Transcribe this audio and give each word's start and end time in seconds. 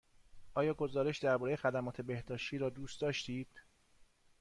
آیا 0.53 0.73
گزارش 0.73 1.17
درباره 1.19 1.55
خدمات 1.55 2.01
بهداشتی 2.01 2.57
را 2.57 2.69
دوست 2.69 3.01
داشتید؟ 3.01 3.61